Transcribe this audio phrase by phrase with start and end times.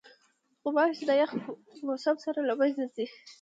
[0.61, 1.31] غوماشې د یخ
[1.87, 3.05] موسم سره له منځه ځي.